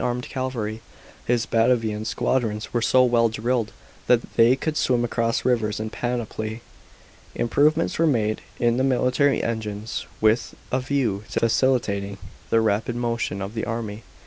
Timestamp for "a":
10.71-10.79